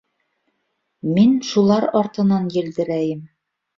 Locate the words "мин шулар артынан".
1.17-2.51